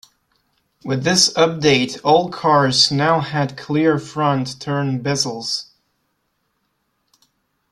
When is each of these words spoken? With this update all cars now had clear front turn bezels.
With 0.83 1.03
this 1.03 1.31
update 1.33 2.01
all 2.03 2.31
cars 2.31 2.91
now 2.91 3.19
had 3.19 3.55
clear 3.55 3.99
front 3.99 4.59
turn 4.59 5.03
bezels. 5.03 5.65